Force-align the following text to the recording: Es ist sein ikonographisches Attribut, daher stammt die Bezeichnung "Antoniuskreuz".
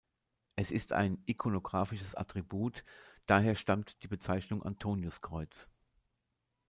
Es 0.55 0.71
ist 0.71 0.89
sein 0.89 1.21
ikonographisches 1.27 2.15
Attribut, 2.15 2.83
daher 3.27 3.53
stammt 3.55 4.01
die 4.01 4.07
Bezeichnung 4.07 4.63
"Antoniuskreuz". 4.63 5.69